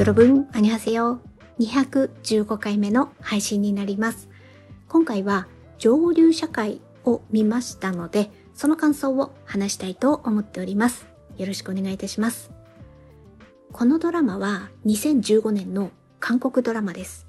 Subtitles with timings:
[0.00, 0.92] よろぶん、あにはせ。
[0.92, 4.30] 215回目の配信になります。
[4.88, 5.46] 今回は
[5.76, 11.06] 上流社会を見ましたので、その感想を話したいと思っております。
[11.36, 12.50] よろしくお願いいたします。
[13.72, 17.26] このドラマは2015年の韓国ドラマです。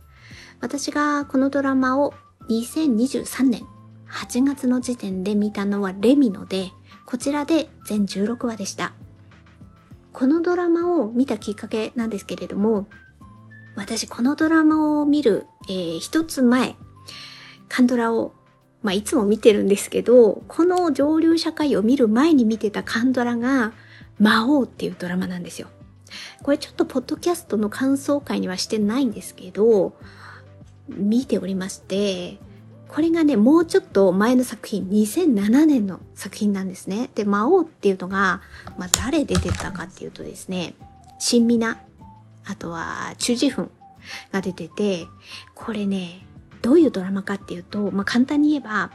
[0.62, 2.14] 私がこのドラマを
[2.50, 3.64] 2023年
[4.10, 6.72] 8月の時点で見たのはレミので、
[7.06, 8.94] こちらで全16話でした。
[10.14, 12.88] このドラマを見たきっかけなんですけれども、
[13.76, 16.76] 私このドラマを見る、えー、一つ前、
[17.70, 18.34] カンドラを、
[18.84, 23.74] まあ、いつも見てるんですけど、この上流社会を見る前に見てたカンドラが、
[24.20, 25.68] 魔王っていうドラマなんですよ。
[26.44, 29.94] これちょっとポッドキャストの感想会にはしてないんですけど、
[30.90, 32.38] 見ておりまして、
[32.94, 37.10] これがね、もうちょっと前の作品、2007年の作品なんですね。
[37.16, 38.42] で、魔王っていうのが、
[38.78, 40.74] まあ、誰出てたかっていうとですね、
[41.18, 41.80] 新ミナ、
[42.46, 43.72] あとは、チュジフン
[44.34, 45.08] が出てて、
[45.56, 46.28] これね、
[46.62, 48.92] どういうドラマかっていうと、まあ、簡単に言えば、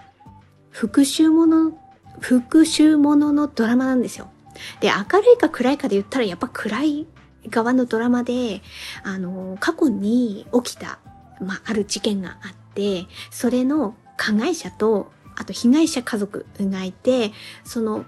[0.69, 1.73] 復讐もの、
[2.21, 4.29] 復讐もののドラマなんですよ。
[4.81, 7.07] で、明るいか暗いかで言ったら、やっぱ暗い
[7.49, 8.61] 側のドラマで、
[9.05, 10.99] あの、過去に起きた、
[11.41, 17.33] まあ、ある事件があって、て、それの加害者と、あと被害者家族がいて、
[17.65, 18.05] その、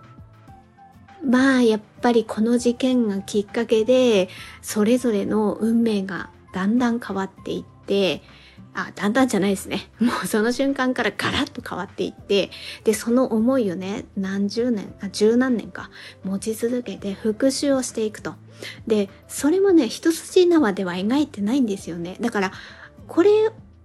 [1.25, 4.29] まあ、やっぱりこの事件がきっかけで、
[4.63, 8.23] それぞれの運命がだんだん変わっていって、
[8.75, 9.91] あ、だんだんじゃないですね。
[9.99, 12.51] もうその瞬間からガラッと変わっていって、
[12.85, 15.91] で、その思いをね、何十年、あ、十何年か
[16.25, 18.35] 持ち続けて復讐をしていくと。
[18.87, 22.17] で、それもね、一筋縄では描いてないんですよね。
[22.21, 22.53] だから、
[23.09, 23.31] これ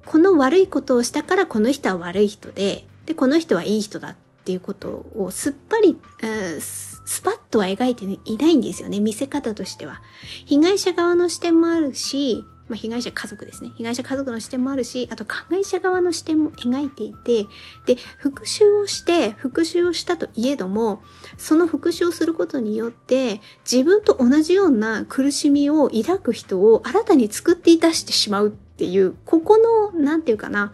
[0.05, 10.01] この悪いことをしたからこの人は悪い人で、で、この人はいい人だっていうことをすっぱり、スパッとは描いていないんですよね、見せ方としては。
[10.45, 13.71] 被害者側の視点もあるし、まあ、被害者家族ですね。
[13.75, 17.45] 被害者家族の視点もあるし、あと加害者側の視点も描いていて、
[17.85, 21.03] で、復讐をして、復讐をしたといえども、
[21.37, 29.57] その復讐をすることによって、自分と同じような苦しみを抱く人を新たに作っていたしてしまうっていう、ここ
[29.93, 30.73] の、なんていうかな、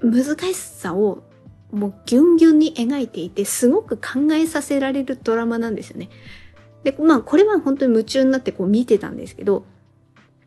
[0.00, 1.22] 難しさを
[1.72, 6.08] もうギュンギュンに描いていて、すごく考えさせられるドラマなんですよね。
[6.84, 9.64] で、まあこれは本当に夢中になってこう見てたんですけど、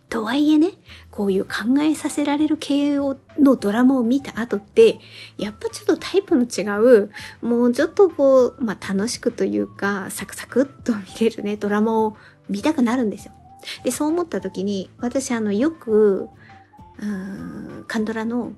[0.08, 0.72] とはいえね、
[1.12, 5.00] こういう考えさせられる系のドラマを見た後って、
[5.38, 7.12] やっぱちょっとタイプの違う、
[7.42, 12.18] もうちょっとこう、まあ楽しくというか、サクサクっと見れるね、ドラマを
[12.50, 13.34] 見たくなるんですよ。
[13.84, 16.30] で、そう思った時に、私あの、よく、
[17.88, 18.53] カンドラの、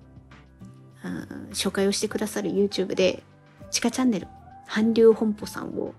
[1.04, 3.24] うん、紹介をしてくださる YouTube で、
[3.70, 4.28] 地下チャンネル、
[4.68, 5.94] 韓流本舗さんを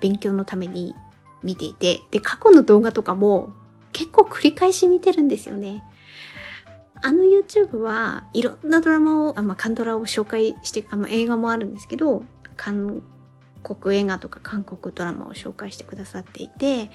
[0.00, 0.94] 勉強のために
[1.42, 3.52] 見ていて、で、過去の動画とかも
[3.92, 5.82] 結構繰り返し見てるんですよね。
[7.02, 12.24] あの YouTube はいろんなドラマを、あまあ、カンドラを紹介して、あの映画もあるんですけど、
[12.56, 13.02] 韓
[13.66, 16.90] 国映画とか韓国ドラマを紹介してくださっていて、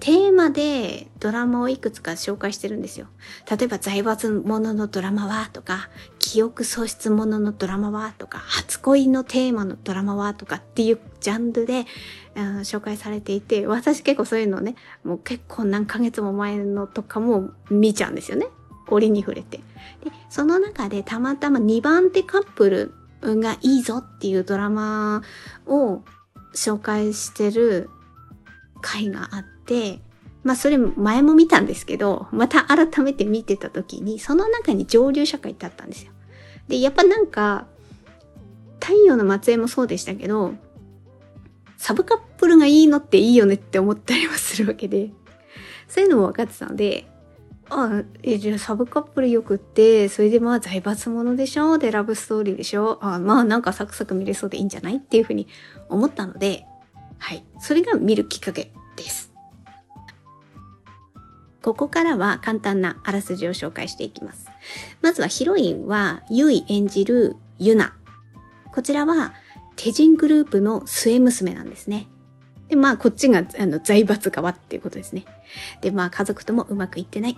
[0.00, 3.06] テーマでドラマをいくつか紹介してるんですよ。
[3.50, 11.84] 例えば財閥もののドラマはとか、記憶喪失もののドラマはとか、初恋のテーマのドラマはとかっていうジャンルで、
[12.34, 18.48] うん、紹介されていて、私結構そういうのね、もう結構何ヶ月も前のとかも見ちゃうんですよね。
[18.88, 19.58] 折に触れて。
[19.58, 19.64] で、
[20.30, 25.22] その中でたまたま2番手カップルがいいぞっていうドラマ
[25.66, 26.02] を
[26.54, 27.90] 紹介してる
[28.80, 30.00] 回があって、
[30.42, 36.12] まあそれ前も見たんですけど、また改めて見てた時に、その中に上流社会ってあったんですよ。
[36.68, 37.66] で、やっぱなんか、
[38.80, 40.54] 太陽の末裔もそうでしたけど、
[41.76, 45.10] サブカップルがいいのっていいよねって思ったりもするわけで、
[45.88, 47.06] そういうのも分かってたので、
[47.68, 51.78] あえ、じゃあサブカップルよくって、それでまあ財閥ものでしょ？
[51.78, 52.98] で、ラブストーリーでしょ？
[53.02, 54.96] あまあなんかサクサク見れそうでいいんじゃない？
[54.96, 55.48] っていうふうに
[55.88, 56.64] 思ったので、
[57.18, 57.44] はい。
[57.58, 59.32] それが見るきっかけです。
[61.62, 64.46] ここからは簡単なあらすじを紹介していきます。
[65.02, 67.96] まずはヒロインは、ユイ演じるユナ。
[68.72, 69.34] こちらは、
[69.74, 72.06] テジングループの末娘なんですね。
[72.68, 75.24] で、まあ、こっちが、あの、財閥側っていうことですね。
[75.80, 77.36] で、まあ、家族ともうまくいってない。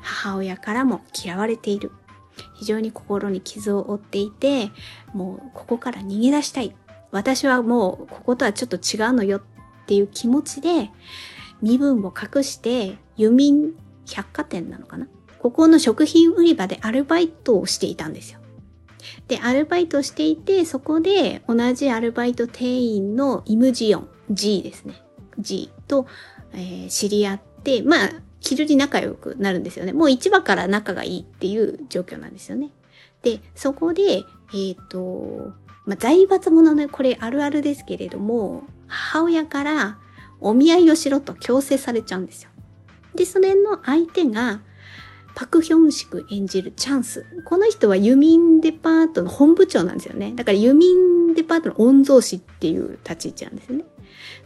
[0.00, 1.92] 母親からも嫌われている。
[2.54, 4.70] 非常に心に傷を負っていて、
[5.12, 6.74] もう、ここから逃げ出したい。
[7.10, 9.42] 私はもうこことはちょっと違うのよっ
[9.86, 10.90] ていう気持ちで
[11.62, 13.72] 身分を隠して輸民
[14.06, 15.08] 百貨店なのかな
[15.38, 18.40] ここの食品売り場でアルバイトをしていたんですよ。
[19.26, 25.02] で、アルバイトしていて、そこで同じアルバイト店員のイムジヨン、G ですね。
[25.38, 26.06] G と、
[26.52, 28.10] えー、知り合っで、まあ、
[28.40, 29.92] 気取り仲良くなるんですよね。
[29.92, 32.70] もう1話から仲がいいっていう状況なんですよね。
[33.22, 35.52] で、そこで、えっ、ー、と、
[35.86, 39.98] まあ、財閥ものね、これあるあるですけれども、母親から
[40.40, 42.50] お見合いをしろと強制されちゃうんですよ。
[43.14, 44.60] で、それの相手が、
[45.34, 47.24] パクヒョンシク演じるチャンス。
[47.44, 50.32] この人はユミンデパートの本部長なんですよね。
[50.34, 53.84] だからユミンデパートの御曹司っていう立ち位置なんですよね。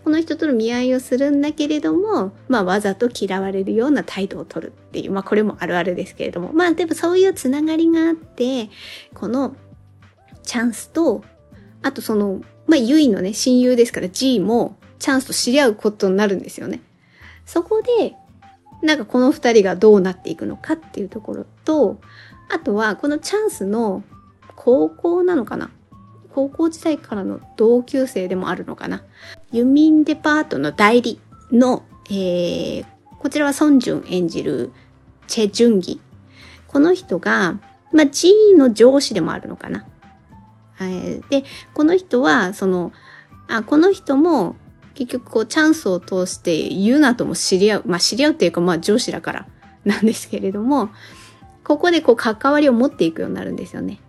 [0.04, 8.68] この人との見合いをするんだけれども、まあわざと嫌われるような態度を取るっていう、まあこれもあるあるですけれども、まあでもそういうつながりがあって、
[9.14, 9.54] この
[10.42, 11.24] チャンスと、
[11.82, 16.80] あとその、まあユイのね、親友ですから G もチャンスと知り合うことになるんですよね。
[17.46, 18.14] そこで、
[18.82, 22.00] なんかこの二人がどうなっていくのかっていうところと、
[22.50, 24.02] あとはこのチャンスの
[24.56, 25.70] 高校なのかな？
[26.34, 29.04] 高校時代からの同級生でもあるのかな？
[29.52, 31.20] ユミンデパートの代理
[31.50, 32.84] の、えー、
[33.18, 34.72] こちらはソンジュン演じる
[35.26, 36.00] チェ・ジュンギ。
[36.66, 37.60] この人が、
[37.92, 39.86] まあ、G の上司でもあるのかな。
[41.28, 41.44] で、
[41.74, 42.92] この人は、その、
[43.46, 44.56] あ、この人も、
[44.94, 47.82] 結局こうチャンスを通してユナとも知り合う。
[47.86, 49.46] まあ知り合うっていうかまあ上司だから
[49.84, 50.90] なんですけれども、
[51.64, 54.00] ここでこう関わりを持っていくようになるんですよね。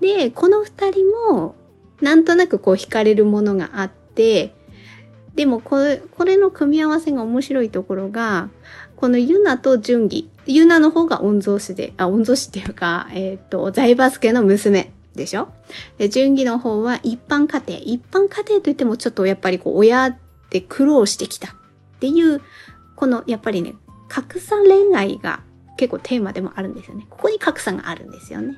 [0.00, 1.56] で、この二人も、
[2.00, 4.54] なんとなくこう惹かれるものがあって、
[5.38, 8.48] でもこれ、これの組み合わせが面白いところが、
[8.96, 10.28] このユナと純義。
[10.46, 15.46] ユナの方が御曹司で、あ、御曹司っていうか、えっ、ー、と、財閥家の娘でしょ？
[15.96, 17.80] で、純義の方は一般家庭。
[17.80, 20.16] 一般家庭といってもちょっとやっぱりこう、親っ
[20.50, 21.54] て苦労してきたっ
[22.00, 22.42] ていう、
[22.96, 23.76] この、やっぱりね、
[24.08, 25.42] 格差恋愛が
[25.76, 27.06] 結構テーマでもあるんですよね。
[27.10, 28.56] ここに格差があるんですよね。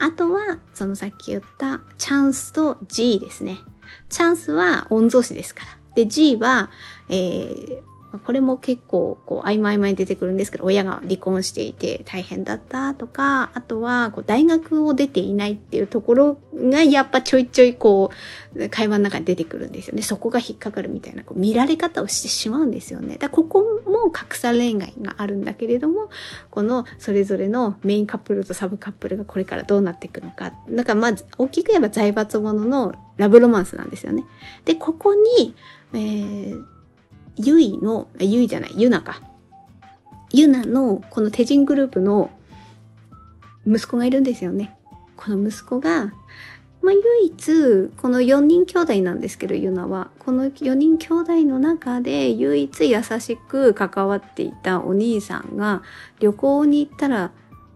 [0.00, 3.60] あとは、そのさっき言ったチャンスと G ですね。
[4.08, 5.81] チャンスは御曹司ですから。
[5.94, 6.70] で、G は、
[7.08, 7.82] えー、
[8.18, 18.10] これも結構、こう、曖昧に出てくるんですけど、親が離婚していて大変だったとか、あとは、こう、大学を出ていないっていうところが、やっぱちょいちょい、こ
[18.54, 20.02] う、会話の中に出てくるんですよね。
[20.02, 23.16] そこが引っかかるみたいな、こう、見られ方をしてしまうんですよね。
[23.16, 26.10] だここも格差恋愛があるんだけれども、
[26.50, 30.52] この、それぞれのメインカップルとサブカップルがこれからどうなっていくのか。
[30.68, 34.24] だから、まず、大きく言えば財閥もののラブロマンスなんですよね。
[34.66, 35.54] で、ここに、
[35.94, 36.64] えー、
[37.36, 39.22] ゆいの、ゆいじゃない、ゆなか。
[40.30, 42.30] ゆなの、この手人グループの
[43.66, 44.76] 息子がいるんですよね。
[45.16, 46.12] この息子が、
[46.82, 50.10] まあ、唯一、この4人兄弟なんですけど、ゆなは。
[50.18, 55.82] この4人兄弟の中で唯一優しく関わっていたお兄さんが
[56.18, 57.30] 旅行に行ったら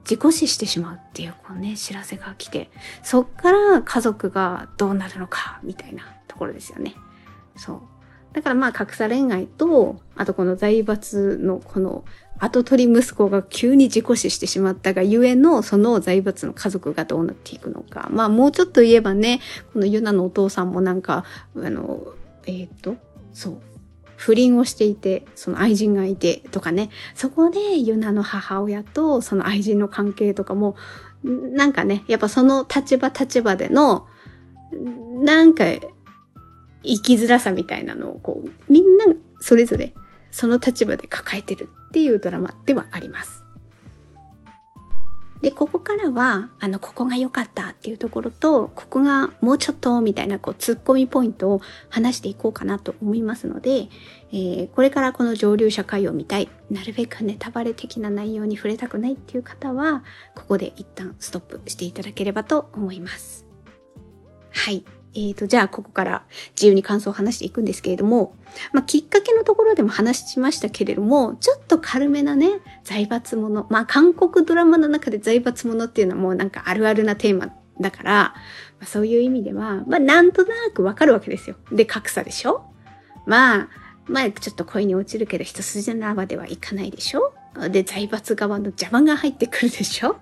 [0.09, 2.71] 自己死してしまうっていう、こうね、知らせが来て、
[3.03, 6.95] そっから家族がどうなるのか、みたいなところですよね。
[7.57, 7.96] そう。
[8.37, 12.05] だからまあ格差恋愛と、あとこの財閥のこの
[12.39, 18.09] 後取り息子が急に自己死してしまったがゆえのその財閥の家族がどうなっていくのか。
[18.13, 19.41] まあもうちょっと言えばね、
[19.73, 21.25] このユナのお父さんもなんか、
[21.57, 22.09] あの、
[22.45, 22.97] えっ、ー、と、
[23.33, 23.59] そう。
[24.17, 30.77] 不倫をしていて、その愛人がいてとかね、そこでユナの母親とその愛人の関係とかも、
[31.25, 34.07] なんかね、やっぱその立場立場での、
[35.23, 35.65] なんか
[36.87, 39.07] 生きづらさみたいなのをこう、みんな
[39.41, 39.93] それぞれ
[40.31, 43.47] その立場で抱えてるっていうドラマではあります。
[45.43, 53.89] で、ここからは、あの、ここが良かったっていうところと、ここがもうちょっとみたいな、こう、突っ込みポイントを話していこうかなと思いますので、
[54.33, 63.47] えー、これからこの上流社会を見たい、なるべくネタバレ的な内容に触れたくないっていう方は、ここで一旦ストップしていただければと思います。
[64.51, 64.85] はい。
[65.17, 68.37] えっ、ー、と、じゃあここから自由に感想を話していくんですけれども、
[68.73, 73.67] まあ、きっかけのところでも話しましたけれども、ちょっと軽めなね、財閥もの。
[73.71, 78.35] まあ、韓国ドラマの中で財閥ものっていうのはもうなんかあるあるなテーマだから、ま
[78.83, 81.57] あ、そういう意味では、まあ、なんとなくわかるわけですよ。
[81.73, 82.67] で、格差でしょ？
[83.25, 83.69] まあ、
[84.07, 87.33] まあ、ちょっと恋に落ちるけど一筋縄ではいかないでしょ？
[87.71, 90.17] で、財閥側の邪魔が入ってくるでしょ？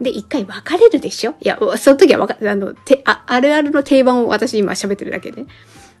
[0.00, 1.34] で、一回別れるでしょ？
[1.40, 5.44] いや、その時はわか、あの、て、あ、あるあるの定番を私今喋ってるだけで。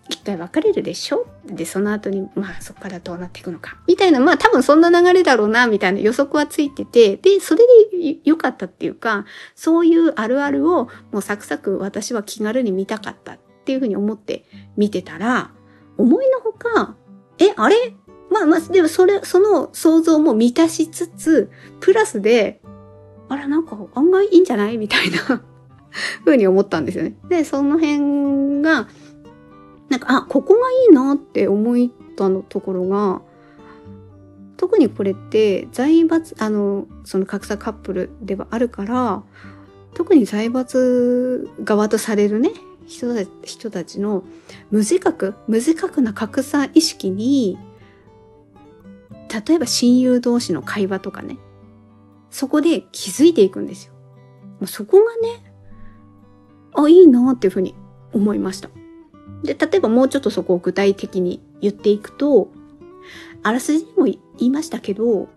[0.08, 1.26] 一回別れるでしょ？
[1.46, 3.76] で、その後に、まあそこからどうなっていくのか。
[3.88, 9.24] みたいな、まあ多分そんな流れだろうな、みたいな予測はついてて、で、それで良かったっていうか、
[9.56, 14.44] そういうあるあるをもうサクサク私は気軽に見たかったっていうふうに思って
[14.76, 15.50] 見てたら、
[15.98, 16.94] 思いのほか、
[17.38, 17.96] え、あれ？
[18.30, 21.50] まあまあ、でもそれ、その想像も満たしつつ、
[21.80, 22.60] プラスで、
[23.28, 24.78] あら、なんか案外いいんじゃない？
[24.78, 25.18] みたいな
[26.24, 27.16] ふうに思ったんですよね。
[27.28, 28.88] で、その辺が、
[29.88, 33.22] なんか、あ、ここがいいなって思ったのところが、
[34.56, 39.22] 特にこれって財閥、あの、その格差カップルではあるから、
[39.94, 42.50] 特に財閥側とされるね、
[42.86, 44.24] 人た人たちの
[44.70, 47.58] 無自覚、無自覚な格差意識に、
[49.46, 51.38] 例えば親友同士の会話とかね、
[52.36, 53.94] そこで気づいていくんですよ。
[54.66, 55.54] そこがね、
[56.74, 57.74] あ、いいなっていうふうに
[58.12, 58.68] 思いました。
[59.42, 62.48] で、例えばもうちょっとそこを具体的に言っていくと、
[63.42, 65.28] あらすじにも言いましたけど、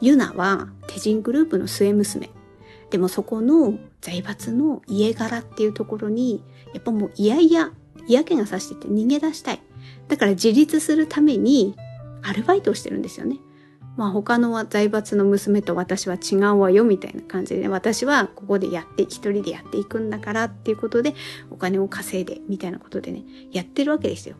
[0.00, 2.30] ユナは手人グループの末娘。
[2.88, 7.72] でもそこの財閥の家柄っていうところに、やっぱもういやいや、
[8.06, 9.60] 嫌気がさしてて逃げ出したい。
[10.08, 11.76] だから自立するために
[12.22, 13.40] アルバイトをしてるんですよね。
[13.96, 21.14] まあ他の財閥の娘と私は違うわよみたいな感じで、ね、私はここでやって、一人でやっていくんだからっていうことで
[21.50, 24.36] お金を稼いでみたいなことでね、やってるわけですよ。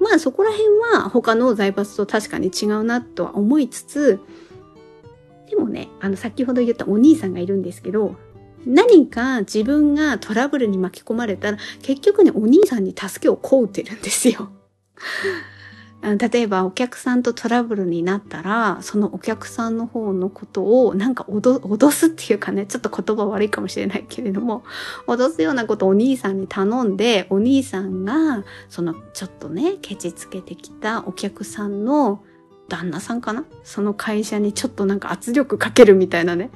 [0.00, 4.20] まあそこら辺は他の財閥と確かに違うなとは思いつつ、
[5.48, 8.16] でもね、あの先ほど言ったお兄さんがいるんですけど、
[8.66, 14.50] 何か自分がトラブルに巻き込まれたら、結局ね、お兄さんに助けを請うてるんですよ。
[16.02, 24.64] 例えばお客さんとトラブルになったら、そのお客さんの方のことをなんか脅すっていうかね、ちょっと言葉悪いかもしれないけれども、
[25.06, 32.24] 脅すようなことをお兄さんに頼んで、お兄さんが、そのちょっとね、ケチつけてきたお客さんの
[32.68, 33.44] 旦那さんかな？
[33.62, 36.50] その会社にちょっとなんか圧力かけるみたいなね。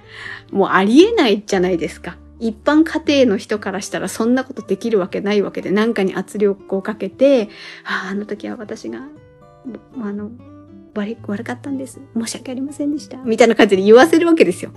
[0.50, 2.16] もうありえないじゃないですか。
[2.40, 7.48] 一般家庭の人からしたらそんなことできるわけないわけで、何かに圧力をかけて、
[7.84, 9.06] ああ、あの時は私が、
[10.00, 10.30] あの、
[10.94, 12.00] 悪悪かったんです。
[12.16, 13.18] 申し訳ありませんでした。
[13.18, 14.73] みたいな感じで言わせるわけですよ。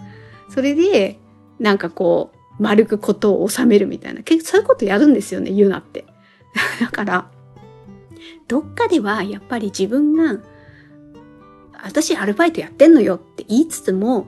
[0.50, 1.19] それで、
[1.60, 4.22] なんかこう、丸くことを収めるみたいな。
[4.22, 6.05] 結構そういうことやるんですよね、言うなって。
[6.81, 7.31] だから、
[8.48, 10.39] どっかではやっぱり自分が
[11.84, 14.27] 私アルバイトやってんのよって言いつつも、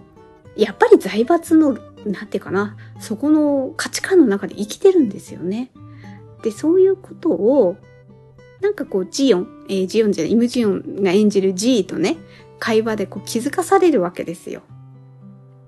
[0.56, 5.72] やっぱり財閥の、なんていうかな、そこの価値観の中で生きてるんですよね。
[6.44, 7.75] で、そういうことを、
[8.62, 12.18] なんかこう、ジオン、えー、ジオンじゃない、イムジオンが演じる G とね、
[12.60, 14.62] 会話でこう気づかされるわけですよ。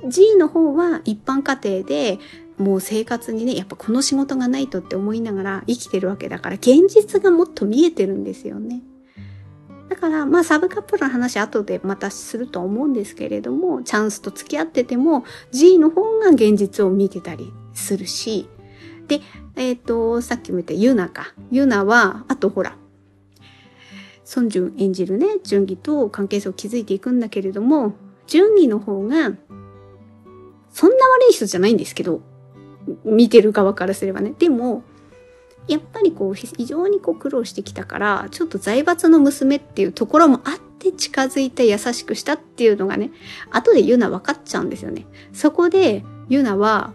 [0.07, 2.19] G の方は一般家庭で
[2.57, 8.81] もう生活にね、やっぱこの仕事がないとって思いながら生きてるわけだから、現実がもっと見えてるんですよね。
[9.89, 18.47] だから、まあ、サブカップルの話後でまたすると思うんですけれども、チャンスと付き合ってても、G の方が現実を見てたりするし、
[19.07, 19.21] で、
[19.55, 21.33] えっ、ー、と、さっきも言ったユナか。
[21.51, 22.77] ユナは、あとほら、
[24.33, 27.93] ソンジュン演じるね、ジュンギと関係性を築いていくんだけれども、
[28.25, 29.31] ジュンギの方が、
[30.71, 32.19] そんな悪い人じゃないんですけど、
[33.05, 34.33] 見てる側からすればね。
[34.39, 34.81] でも、
[35.67, 43.11] やっぱりこう非常にこう苦労してきたからちょっと財閥の娘っていうところもあって近づいて優しくしたっていうのがね
[43.49, 46.93] 後でユナ分かっちゃうんですよねそこでユナは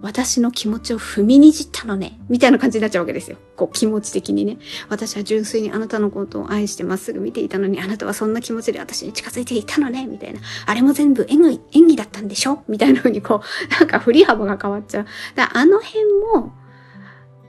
[0.00, 2.20] 私の気持ちを踏みにじったのね。
[2.28, 3.36] みたいな感じになっちゃうわけですよ。
[3.56, 4.58] こう気持ち的にね。
[4.88, 10.06] 私は純粋にあなたのことを愛してまっすぐ見ていたのに、あなたはそんな気持ちで私に近づいていたのね。
[10.06, 10.40] みたいな。
[10.66, 12.62] あれも全部演技演技だったんでしょ？
[12.68, 15.06] みたいな風にこう、なんか振り幅が変わっちゃう。
[15.34, 16.52] だあの辺も、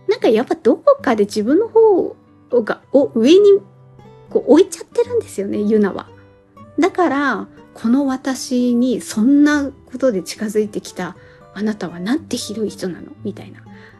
[0.08, 2.16] なんかやっぱどこかで自分の方
[2.64, 3.40] が、を上に
[4.32, 6.10] こう置いちゃってるんですよね、ユナは。
[6.80, 11.16] だから、この私にそんなことで近づいてきた
[11.60, 13.12] あなたはなんてひどい人なの？
[13.24, 13.60] みたいな。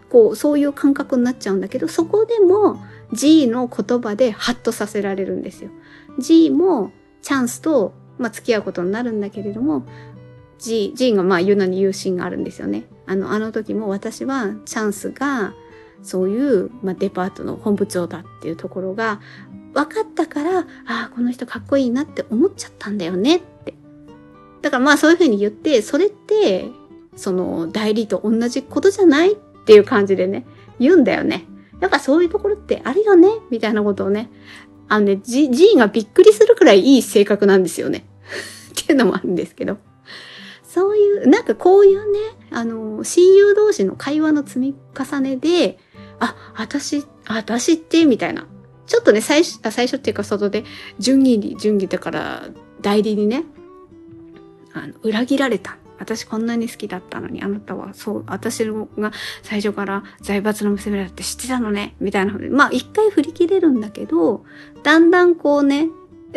[0.10, 2.82] こう、そういう感覚になっちゃうんだけど、そこでも
[3.14, 5.70] G の言葉でハッとさせられるんですよ。
[6.18, 9.86] G もチャンスと、まあ、付き合うことになるんだけれども、
[10.58, 12.86] G、G がまあユナに言うシーンがあるんですよね。
[13.06, 15.54] あの、あの時も私はチャンスが
[16.02, 19.20] そういう、まあ、デパートの本部長だっていうところが
[19.74, 23.76] 分かったから、ああ、この人かっこいいなって思っちゃったんだよねって。
[24.62, 26.70] だからまあそういうふうに言って、それって、
[27.20, 29.36] その代理と同じことじゃないっ
[29.66, 30.46] ていう感じでね、
[30.80, 31.46] 言うんだよね。
[31.82, 34.30] やっぱそういうところってあるよねみたいなことをね。
[34.88, 38.08] あのね、G, G がびっくりするくらいいい性格なんですよね。
[38.72, 39.78] っていうのもあるんですけど。
[40.64, 42.20] そういう、なんかこういうね、
[42.52, 45.78] あの、親友同士の会話の積み重ねで、
[46.20, 48.48] あ、私、私って、みたいな。
[48.86, 50.64] ちょっとね、最初、最初っていうか外で、
[51.00, 52.48] 順義に、順義だから
[52.82, 53.44] 代理にね、
[54.74, 55.79] あの、裏切られた。
[56.00, 59.12] 私こんなに好きだったのに、あなたはそう、私が
[59.44, 64.46] 最初から財閥の娘だって知ってたのね、みたいなまあ一回振り切れるんだけど、
[64.84, 65.90] だんだんこうね、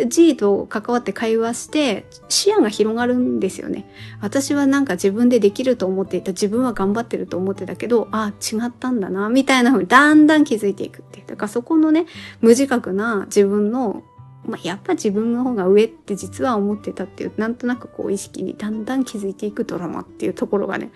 [0.07, 3.91] G と関わって会話して視野が広がるんですよね。
[4.21, 6.33] 私はなんか自分でできると思っていた。
[6.33, 11.27] 自分は頑張ってると思ってたけど、あ、違ったんだな、みたいな風にだんだん気づいていくっていう。
[11.27, 12.07] だからそこのね、
[12.41, 14.03] 無自覚な自分の
[14.45, 20.91] まあ、やっぱ自分の方が上って実は思ってたっていう、なんとなくこう意識にだんだん気づいていくドラマっていうところがね、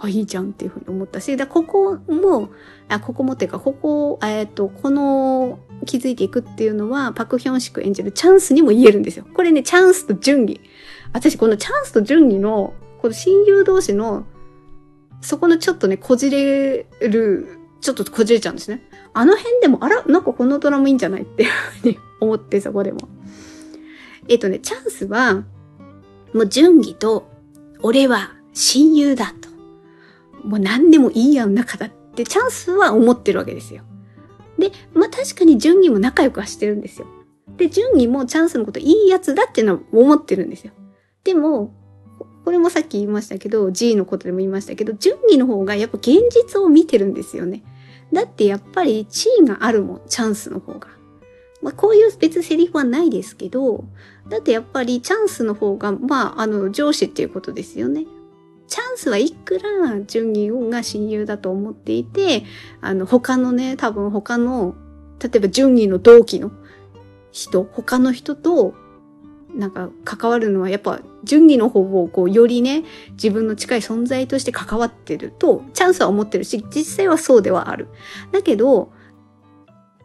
[0.00, 2.50] あ、いいじゃんっていうふうに思ったし、だここも、
[2.88, 9.24] あ、ここもっていうか、ここ、えっ、ー、と、この気づいていくっていうのは、パクヒョンシク演じるチャンスにも言えるんですよ。
[9.32, 10.60] これね、チャンスと順義。
[11.12, 14.26] 私、このチャンスと順義の、この親友同士の、
[15.20, 18.82] そこのちょっとね、こじれる、ちょっとこじれちゃうんですね。
[19.14, 21.50] あの辺でも、あら、なんかこのドラマいいんじゃないっていう
[21.80, 23.08] ふうに思って、そこでも。
[24.28, 25.44] えっとね、チャンスは、
[26.34, 27.28] もう順義と、
[27.82, 29.48] 俺は親友だと。
[30.46, 33.82] もう何でもいいやん中だってチャンスは思ってるわけですよ。
[34.58, 37.06] で、まあ確かに順義も仲良くはしてるんですよ。
[37.56, 40.72] で、順義もチャンスのこといいやつだっていうのは思ってるんですよ。
[41.24, 41.74] でも、
[42.44, 47.62] これもさっき言いましたけど、G のことでも言いましたけど、順義の方がやっぱ現実を見てるんですよね。
[48.12, 50.88] だってやっぱり地位があるもん、チャンスの方が。
[51.62, 53.84] まあ、こういう別セリフはないですけど、
[54.28, 58.06] だってやっぱりチャンスの方が、まあ、あの、上司っていうことですよね。
[58.68, 62.44] チャンスはいくら順義が親友だと思っていて、
[62.80, 64.74] あの、他のね、多分他の、
[65.20, 66.52] 例えば順義の同期の
[67.32, 68.74] 人、他の人と、
[69.54, 77.88] なんか関わるのはやっぱ順義の方をこうよりね自分の近い存在として関わってるとチャンスは思ってるし実際はそうではある。
[78.30, 78.92] だけど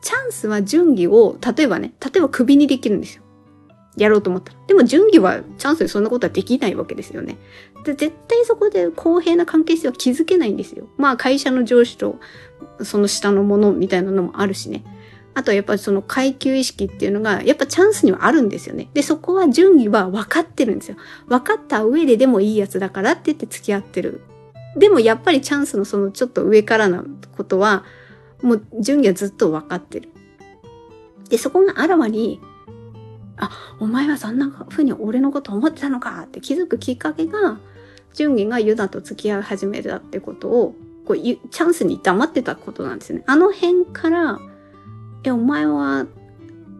[0.03, 3.23] チャンスは順義を、例えばね、例えばクビにできるんですよ。
[3.95, 4.59] やろうと思ったら。
[4.67, 7.37] でも順義はチャンスでそんなことはできないわけですよね。
[7.85, 10.87] で絶対そこで公平な関係性は築けないんですよ。
[10.97, 12.19] まあ会社の上司と
[12.81, 14.83] その下のものみたいなのもあるしね。
[15.35, 18.89] あとはやっぱりその階級意識っていうのが、やっぱチャンスにはあるんですよね。
[18.93, 20.97] で、そこは順義は分かってるんですよ。
[21.27, 24.21] 分かった上ででもいいやつだからって言って付き合ってる。
[24.77, 27.03] でもやっぱりチャンスのそのちょっと上からな
[27.35, 27.83] ことは、
[28.43, 30.09] もう順義はずっと分かってる。
[31.29, 32.39] で、そこがあらわに、
[33.37, 37.57] あ、お前はそんな風に俺のこと思ってたのかって気づくきっかけが、
[38.13, 43.23] 順義がユダと付き合い始めたってことを、こうチャンスに黙ってたことなんですね。
[43.25, 44.39] あの辺から、
[45.23, 46.05] え、お前は、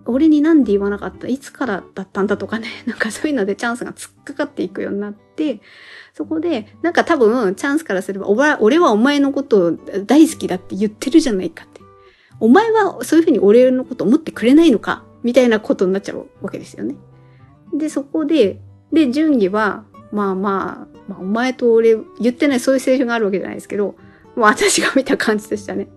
[0.05, 1.27] 俺になんで言わなかった？
[1.27, 2.67] いつからだったんだとかね。
[2.85, 5.61] なんかそういうのでチャンスが突っかかっていくようになって、
[6.13, 9.71] そこで、なんか多分、チャンスからすれば、俺はお前のことを
[10.05, 11.81] 大好きだって言ってるじゃないかって。
[12.39, 15.03] お前はそういうふうに俺のこと思ってくれないのか？
[15.23, 16.95] みたいなことになっちゃうわけですよね。
[17.73, 18.59] で、そこで、
[18.91, 23.95] で、順義は、まあまあ、まあ、お前と俺、言ってないそういうセリフがあるわけじゃないですけど、
[24.35, 25.87] まあ私が見た感じでしたね。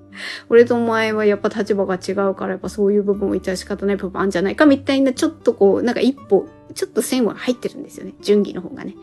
[0.48, 8.14] 俺とお前はやっぱ立場が違うから、やっぱそういう部分を言ったら仕方ない部分あるんじゃないかみたいな、ちょっとこう、なんか一歩、ちょっと線は入ってるんですよね。
[8.20, 8.94] 順義の方がね。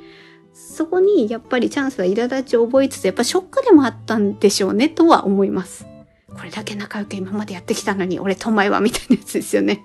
[0.53, 5.87] そこにやっぱりチャンスは苛立ちを覚えつつ、やっぱショックでもあったんでしょうね、とは思います。
[6.35, 9.83] これだけ仲良く今までやってきたのに、俺とお前はみたいなやつですよね。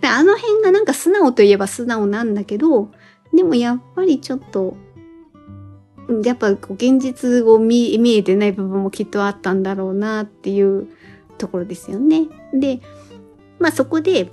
[0.00, 2.90] であの辺がなんか素直といえば素直なんだけど、
[3.32, 4.76] でもやっぱりちょっと、
[6.24, 10.88] やっぱ現実を見見えてない部分もきっとあったんだろうなっていう
[11.38, 12.28] ところですよね。
[12.52, 12.80] で、
[13.58, 14.30] まあそこで、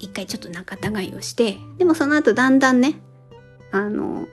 [0.00, 3.00] 一回ちょっと仲違いをして、でもその後だんだんね、
[3.72, 4.28] あの、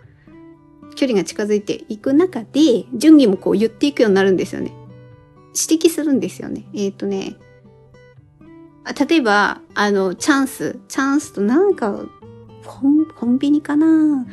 [0.95, 4.73] 距離が近づいていく中で、順義もこう言っていくようになるんですよね。
[5.69, 6.65] 指摘するんですよね。
[6.73, 7.37] えっ、ー、とね、
[9.07, 12.05] 例えば、あの、チャンス、チャンスとなんか、
[12.65, 14.25] コンコンビニかな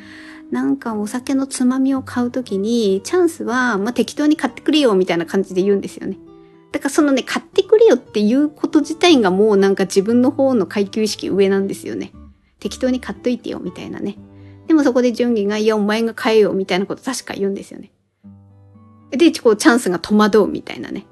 [0.53, 6.19] なんかお酒のつまみを買うときに、チャンスは、まあ、適当に買ってくれよみたいな感じで言うんですよね。
[6.73, 12.13] だからそのね、買ってくれよっていうこと自体がもうなんか自分の方の階級意識上なんですよね。
[12.61, 14.19] 適当に買っといてよみたいなね。
[14.69, 17.91] でもそこで順義が、いや、お前が買えよみたいなこと確か言うんですよね。
[19.11, 21.07] で、こう、チャンスが戸惑うみたいなね。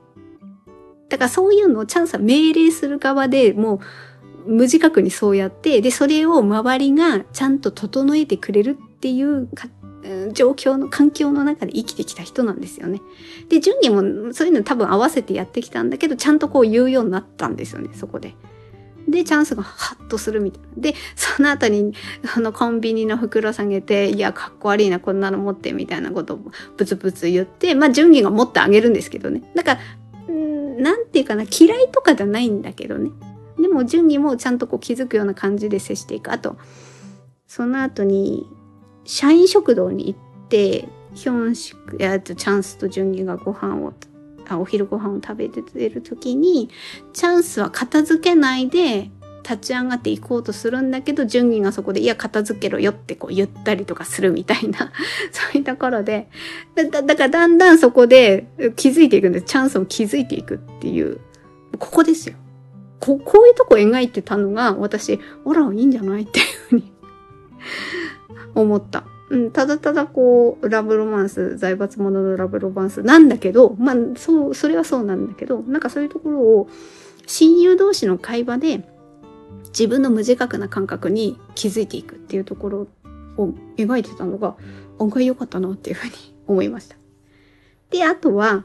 [1.08, 3.80] だからそういうのをチャンスは命令する側でも
[4.46, 9.48] う無自覚にそうやって、で、それを周りがちゃんと整えてくれるっていう
[10.34, 13.00] 状況の環境の中で生きてきた人なんですよね。
[13.48, 18.34] で、順義もそういうの多分合わせてやってきたんだけど、ちゃんとこう言うようになったんですよね、そこで。
[19.08, 20.68] で、チャンスがハッとするみたいな。
[20.76, 21.94] で、その後に、
[22.36, 26.40] あの、コンビニの袋下げて、いや、かっこ悪いな、こんなの持って、みたいなことを
[26.76, 29.42] ブツブツ言って、まあ、順義が持ってあげるんですけどね。
[29.54, 29.80] だから、
[30.78, 33.10] なんていうかな、嫌いとかじゃないんだけどね。
[33.58, 36.30] でも、順義もちゃんとこう気づくような感じで接していく。
[36.30, 36.58] あと、
[37.46, 38.46] その後に、
[39.04, 43.92] 社員食堂に行って、ヒョンシク、やチャンスと順義がご飯を、
[44.48, 46.70] あお昼ご飯を食べてる時に、
[47.12, 49.10] チャンスは片付けないで、
[49.42, 54.92] 立ち上がっていこうとするんだけど、順義がそこで、いや、片付けろよってこう言ったりとかするみたいな、
[55.32, 56.28] そういうところで、
[56.74, 59.46] だだからだんだんそこで気づいていくんです。
[59.46, 61.18] チャンスを気づいていくっていう、
[61.78, 62.36] ここですよ。
[63.00, 66.92] ここういうとこ描いてたのが、私、オラいいんじゃないっていうふうに
[68.54, 69.04] 思った。
[69.30, 76.68] うん、ただただこう、ラブロマンス、財閥者のラブロマンスなんだけど、まあ、そう、それはそうなんだけど、なんかそういうところを、
[77.26, 78.88] 親友同士の会話で、
[79.68, 82.86] 自分の無自覚な感覚に気づいていくっていうところ
[83.36, 84.56] を描いてたのが、
[84.98, 86.12] 案外良かったなっていうふうに
[86.48, 86.96] 思いました。
[87.90, 88.64] で、あとは、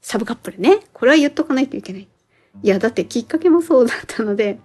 [0.00, 0.80] サブカップルね。
[0.92, 2.08] これは言っとかないといけない。
[2.62, 4.60] いや、だってきっかけもそうだったので、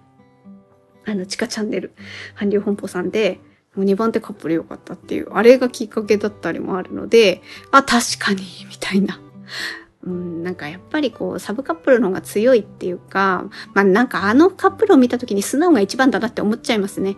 [1.04, 1.92] あの、地下チャンネル、
[2.36, 3.40] 韓流本舗さんで、
[3.76, 9.20] 2番手カップル良かったっていう、あれがきっかけだったりもあるので、あ、確かに、みたいな。
[10.04, 17.16] うん、なんかやっぱりこう、サブカップルの方が強いっていうか、まあなんかあのカップルを見た時に素直が一番だなって思っちゃいますね。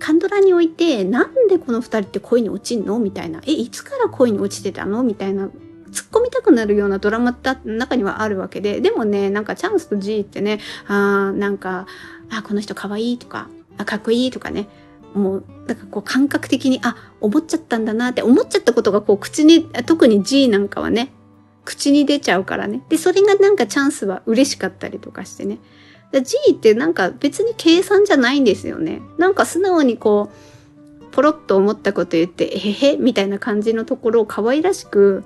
[0.00, 3.40] カンドラにおいて、なんでこの二人って恋に落ちんのみたいな。
[3.46, 5.02] え、いつから恋に落ちてたの？
[5.02, 5.50] みたいな。
[5.90, 11.86] 突っ込みたくなるようなドラマって中にはあるわけで、でもね、なんかチャンスと G ってね、あーなんか、
[12.30, 14.68] あ、この人可愛いとか、あ、かっこいいとかね、
[15.14, 21.12] もう、なんかこう感覚的に、あ、思っちゃったんだなって思っちゃったことがこう口に、特に G なんかはね、
[21.64, 22.82] 口に出ちゃうからね。
[22.88, 25.58] で、それがなんかチャンスは嬉しかったりとかしてね。
[26.12, 29.02] G ってなんか別に計算じゃないんですよね。
[29.18, 35.24] なんか素直にこう、ポロッと思ったこと言って、えへへみたいな感じのところを可愛らしく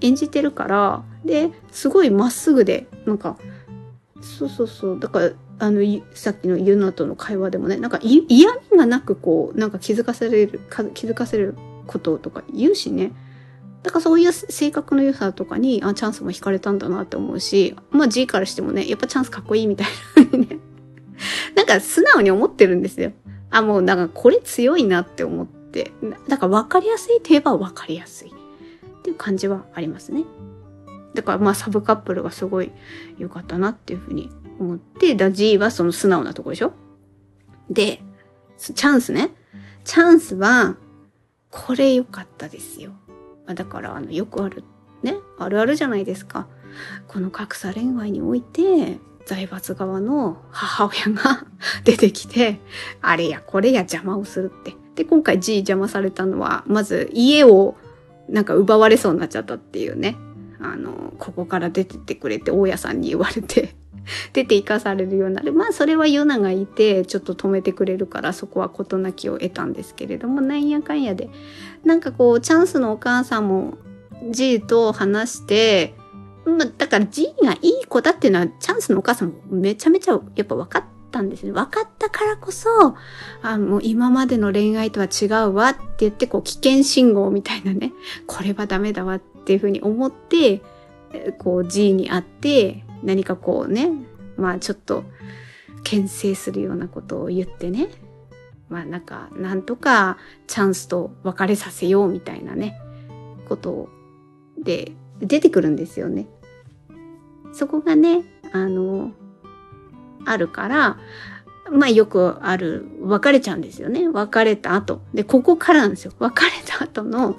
[0.00, 3.36] 演じてるから、で、すごいまっすぐで、なんか、
[4.20, 5.00] そうそうそう。
[5.00, 5.80] だから、あの、
[6.14, 10.60] さっきのユナとの会話でもね、なんか嫌味がなくこう、なんか気づかせれる、
[10.94, 11.54] 気づかせる
[11.86, 13.12] こととか言うしね。
[13.82, 19.86] だからそういう性格の良さとかに、あ、チャンスも惹かれたんだなって思うし、まあ G からしてもね、やっぱチャンスかっこいいみたい
[20.32, 20.58] なね。
[21.54, 23.12] なんか素直に思ってるんですよ。
[23.50, 25.92] あ、もうなんかこれ強いなって思って。
[26.28, 28.28] だから分かりやすいといえば分かりやすい。
[28.28, 30.24] っていう感じはありますね。
[31.12, 32.72] だからまあサブカップルがすごい
[33.18, 36.72] 良かったなっていうふうに思って、だ G はその素直なとこでしょ？
[37.70, 38.00] で、
[38.58, 39.30] チャンスね。
[39.84, 40.76] チャンスは、
[41.50, 42.92] これ良かったですよ。
[43.46, 44.64] だからあのよくある
[45.02, 45.14] ね？
[45.38, 46.48] あるあるじゃないですか。
[47.06, 51.46] この格差恋愛において財閥側の母親が
[51.84, 52.58] 出てきて
[53.00, 54.74] あれやこれや邪魔をするって。
[54.96, 57.76] で今回 G 邪魔されたのはまず家を
[58.28, 60.16] なんか奪われそうになっちゃったっていうね。
[60.60, 63.76] あのここから出てってくれって大家さんに言われて。
[64.32, 65.52] 出て行かされるようになる。
[65.52, 71.28] まあそれはユナがいてちょっと止めてくれるからそこは事なきを得たんですけれどもなんやかんやで
[71.84, 73.78] なんかこうチャンスのお母さんも
[74.30, 75.94] G と話して
[76.44, 81.52] まあ、だから G がいい子だっていうのはチャンスのお母さんもめちゃめちゃやっぱ分かったんですね。
[81.52, 82.96] 分かったからこそ、
[83.42, 87.92] あもう今までの恋愛とは違うわって言ってこう危険信号みたいなね、
[88.26, 90.60] これはダメだわっていうふうに思って、
[91.38, 93.90] こう G に会って何かこうね、
[94.36, 95.04] まあちょっと
[95.84, 97.88] 牽制するようなことを言ってね、
[98.68, 102.76] まあなんか、なんとかチャンスと別れさせようみたいなね、
[103.48, 103.88] こと
[104.58, 106.26] で出てくるんですよね。
[107.52, 109.12] そこがね、あの、
[110.24, 110.98] あるから、
[111.70, 114.08] まあよくある、別れちゃうんですよね。
[114.08, 115.02] 別れた後。
[115.12, 116.12] で、ここからなんですよ。
[116.18, 117.36] 別れた後の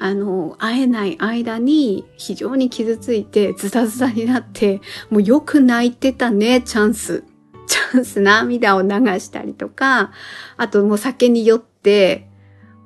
[0.00, 7.22] あの、会えない間に非常に傷ついてズタズタになって、もうよく泣いてたね、チャンス。
[7.66, 8.88] チャンス涙を流
[9.20, 10.10] したりとか、
[10.56, 12.28] あともう酒に酔って、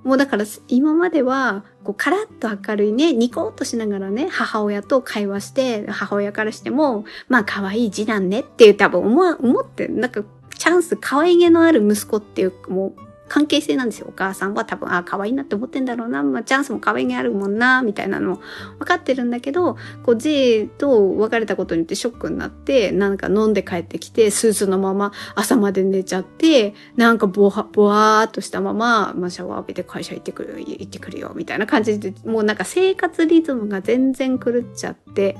[0.02, 10.24] もうだから今までは、こうカラッと明るいね、ニコッとしながらね、母親と会話して、母親からしても、まあ可愛い次男ねっていう多分思思って、なんか
[10.58, 13.03] チャンス可愛げのある息子っていう、もう
[13.34, 14.06] 関係性なんですよ。
[14.08, 16.22] お母さんは多分、あ、可愛いなって思ってんだろうな。
[16.22, 18.38] まあ、チャンスも可愛げあるもんな、みたいなの
[18.78, 35.36] 分かってるんだけど、こう、J と別れたことによってショックになって、なんか飲んで帰ってきて、スーツのまま朝まで寝ちゃって、なんかぼわ、ぼわーっとしたまま、まあ、シャワー浴びて会社行ってくる、行ってくるよ、みたいな感じで、もうなんか生活リズムが全然狂っちゃって、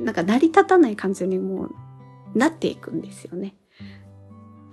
[0.00, 1.70] なんか成り立たない感じにもう
[2.34, 3.56] なっていくんですよね。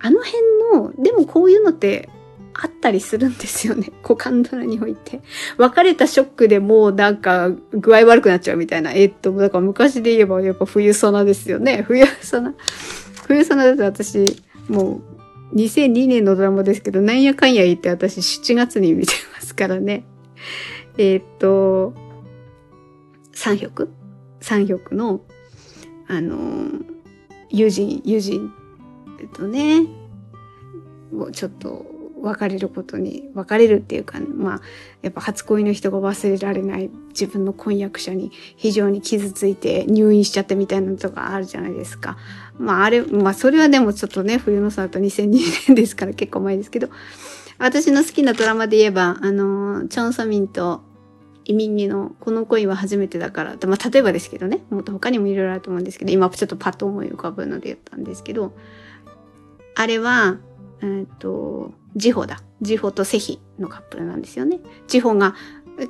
[0.00, 2.08] あの辺の、でもこういうのって
[2.60, 3.92] あったりするんですよね。
[4.02, 5.20] 股間ドラにおいて。
[5.58, 8.92] 別れたショックでもうなんか具合悪くなっちゃうみたいな。
[8.92, 11.82] えっと、だから昔で言えばやっぱ冬ソナですよね。
[11.86, 12.54] 冬ソナ。
[13.28, 15.00] 冬ソナだと私、も
[15.52, 20.04] う2002年のドラマですけど、なんやかんや言って私7月に見てますからね。
[20.98, 21.94] えっと、
[23.32, 23.88] 三百
[24.40, 25.20] 三百の、
[26.08, 26.72] あの、
[27.50, 28.50] 友人、友人、
[29.20, 29.86] えっとね、
[31.12, 34.60] もうちょっと別れることに、別れるっていうか、まあ、
[35.02, 42.16] やっぱ初恋の人が忘れられない自分の婚約者に非常に傷ついて入院しちゃったみたいなのとかあるじゃないですか。
[42.58, 46.88] まああれ、まあそれはでもちょっとね、冬のさと2002年ですから結構前ですけど、
[47.58, 50.82] 私の好きなドラマで言えば、あの、チョン・ソミンと
[51.44, 58.52] 移民にのこの恋は初めてだから、まあ例えばですけどね、もっと他にもいろいろあると思うんですけど、今ちょっとパッと思い浮かぶので言ったんですけど、
[59.74, 60.38] あれは、
[60.80, 62.42] えっ、ー、と、ジホだ。
[62.60, 64.60] ジホとセヒのカップルなんですよね。
[64.86, 65.34] ジホが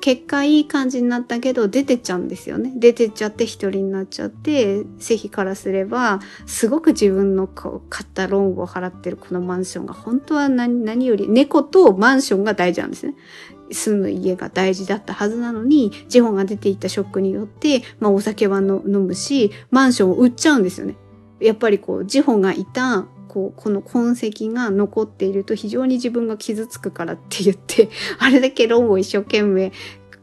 [0.00, 2.72] 結果いい感じになったけど出てっちゃうんですよね。
[2.76, 7.72] 出てっちゃって一人になっちゃって、セヒからすれば、すごく自分の買
[8.02, 13.14] ったローンを払ってるこのマンションが本当は何何より猫とマンションが大事なんですね。
[13.70, 20.96] 住む家が大事だったはずなのに、ジホが出ていったショックによって、まあお酒は飲むし、マンションを売っちゃうんですよね。
[21.40, 23.06] やっぱりこう、ジホがいた
[23.38, 29.72] こう、この痕跡が残っていると非常に自分が傷つくからって言って、 あれだけローンを一生懸命、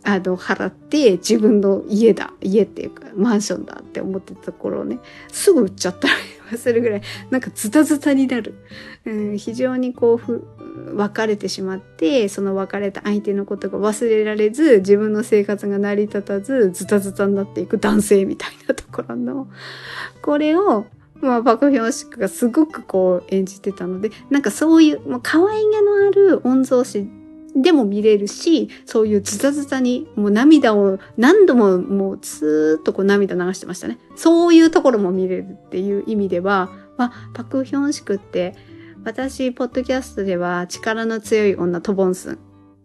[0.04, 4.99] あの、払って自分の家だ、家っていうかマンションだって思ってたところをね、
[5.32, 6.10] すぐ売っちゃった
[6.51, 7.01] りするぐらい、
[7.32, 8.56] なんかズタズタになる。
[9.06, 10.45] うん、非常にこうふ、
[10.95, 19.47] 別れてしまって、その別れた相手のことが忘れられず、自分の生活が成り立たず、ズタズタになっていく男性みたいなところの、
[20.21, 20.86] これを
[21.25, 27.07] まあ、パクヒョンシクがすごくこう演じてたので、なんかそういう、もう可愛げのある御曹司
[27.55, 33.97] でも見れるし、そういうズタズタに、もう涙を何度ももうずーっとこう涙流してましたね。
[34.15, 38.55] そういうところも見れるっていう意味では、まあ、パクヒョンシクって、
[39.05, 42.39] 私、ポッドキャストでは力の強い女トボンスン。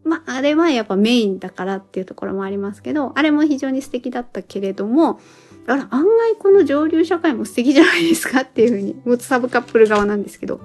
[0.04, 5.20] まあ、あれはやっぱメインだからっていうところもありますけど、あれも非常に素敵だったけれども、
[5.66, 10.60] あら、案外この上流社会も素敵じゃないですかっていうふうに、もうサブカップル側なんですけど、っ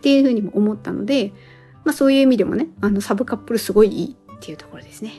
[0.00, 1.32] ていうふうにも思ったので、
[1.84, 5.12] まあそういう意味でもね、あのサブカップルすごいいいっていうところですね。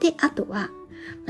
[0.00, 0.70] で、あとは、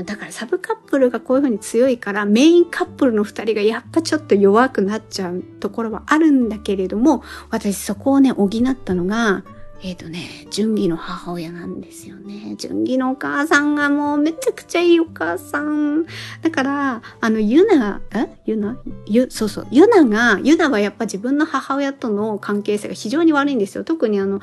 [0.03, 9.43] だからサブカップルがこういうふうに強いからメインカップルの二人がやっぱちょっと弱くなっちゃうところはあるんだけれども、私そこをね、補ったのが、
[9.83, 12.55] えっ、ー、とね、純義の母親なんですよね。
[12.57, 16.05] 純義のお母さんがもうめちゃくちゃいいお母さん。
[16.41, 18.27] だから、あの、ユナ、え？
[18.45, 18.79] ユナ？
[19.05, 19.67] ユ、そうそう。
[19.69, 23.83] ユナが、ユナはやっぱ自分の母親との関係性が非常に悪いんですよ。
[23.83, 24.39] 特にあの、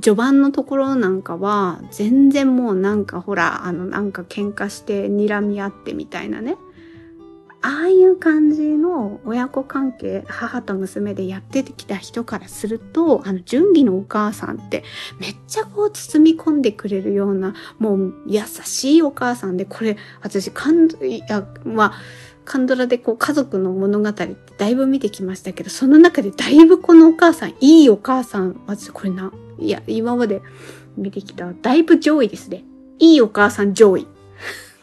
[0.00, 6.56] 序盤のところなんかは、全然もうなんかほら、あの、なんか喧嘩して睨み合ってみたいなね。
[7.60, 14.84] ああいう感じの親子関係、母と娘でやってきた人からすると、あの、純義のお母さんって
[15.18, 21.92] めっちゃこう包み込んでくれるような、もう優しいお母さんで、これ、私、感、いや、まあ、
[22.44, 30.40] カンドラでこう家族の物語ってだいぶ見てきましたけど、その中でだいぶこのお母さん、いいお母さん、私これな、いや、今まで
[30.96, 32.64] 見てきた、だいぶ上位ですね。
[32.98, 34.06] いいお母さん上位。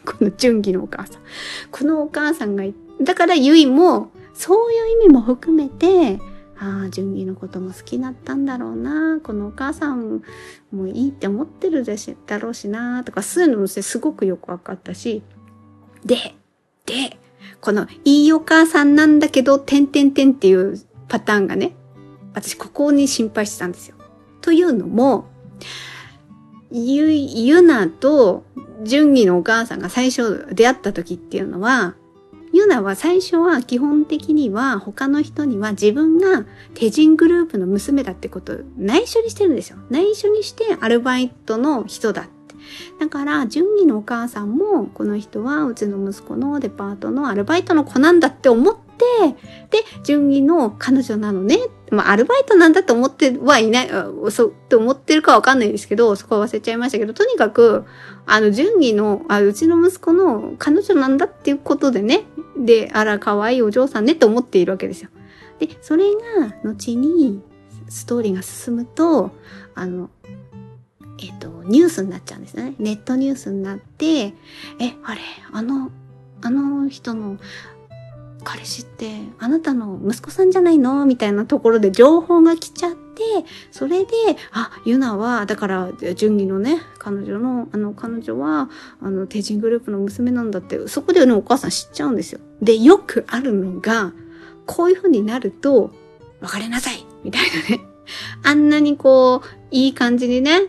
[0.06, 1.22] この純義のお母さん。
[1.70, 2.64] このお母さんが
[3.02, 6.20] だからゆいも、そういう意味も含めて、
[6.58, 10.22] ああ、純義のことも好きだったんだろうな、このお母さん
[10.72, 15.22] もいいって思ってるでしだろうしな、とか、そういうのもすごくよくわかったし、
[16.04, 16.34] で、
[16.86, 17.18] で、
[17.60, 21.76] このいいお母さんなんだけど、てんてんてんっていうパターンがね、
[22.32, 23.96] 私ここに心配してたんですよ。
[24.40, 25.26] というのも、
[26.70, 28.44] ゆ、ゆなと
[28.82, 31.94] 純義のお母さんが最初出会った時っていうのは、
[32.52, 39.78] ユナは最初は基本的には他の人には自分が手人グループの娘だってことを内緒にしてるんですよ。
[39.90, 42.30] 内緒にしてアルバイトの人だって。
[42.98, 49.36] だから、純義のお母さんも、この人はうちの息子のデパートのアルバイトの子なんだって思って、
[49.70, 51.70] で、純義の彼女なのねっ。
[51.90, 53.88] まあ、アルバイトなんだと思ってはいない、
[54.30, 57.84] そう、って思ってるかわかんないですけど、そこは忘れちゃいましたけど、とにかく、
[58.26, 62.24] あの、純義の、あ、うちの息子の彼女なんだっていうことでね、
[62.58, 65.10] で、あら、可愛いお嬢さんねって思っているわけですよ。
[65.58, 67.40] で、それが、後に、
[67.88, 69.30] ストーリーが進むと、
[69.74, 70.10] あの、
[71.18, 72.74] えっ、ー、と、ニュースになっちゃうんですね。
[72.78, 74.34] ネットニュースになって、え、
[75.04, 75.20] あれ、
[75.52, 75.90] あの、
[76.42, 77.38] あの人の
[78.44, 81.04] 彼氏ってあなたの息子さんじゃないの？
[81.06, 83.22] みたいなところで情報が来ちゃって、
[83.70, 84.12] それで、
[84.52, 88.68] あ、ユナは、だから、純義のね、彼女の、あの、彼女は、
[89.00, 92.40] あの、帝人グループの娘なんだって、そこでね、お母さん知っちゃうんですよ。
[92.60, 94.12] で、よくあるのが、
[94.66, 95.92] こういう風になると、
[96.40, 97.84] 別れなさいみたいなね。
[98.44, 100.68] あんなにこう、いい感じにね、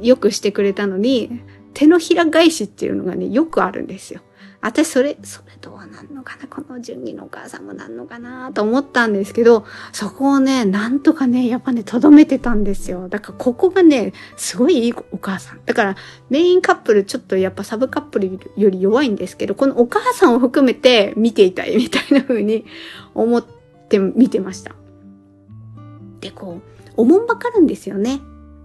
[0.00, 1.40] よくしてくれたのに、
[1.72, 4.20] 手のひら返しっていうのがね、よくあるんですよ。
[4.60, 13.08] 私それ、それどうなんのかなこの順義のお母さんもなんのかなと思ったんですけど、そこをね、なんとかね、やっぱね、とどめてたんですよ。
[13.08, 15.60] だからここがね、すごいいいお母さん。
[15.64, 15.96] だから
[16.30, 22.64] メインカップルちょっとやっぱサブカップルより弱いんですけど、このお母さんを含めて見ていたいみたいな風に
[23.14, 23.44] 思っ
[23.88, 24.74] て見てました。
[26.20, 28.20] で、こう、おもんばかるんですよね。